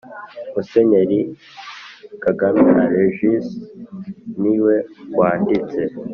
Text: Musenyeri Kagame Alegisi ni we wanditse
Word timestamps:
Musenyeri 0.53 1.19
Kagame 2.23 2.63
Alegisi 2.83 3.57
ni 4.41 4.55
we 4.63 4.75
wanditse 5.17 5.79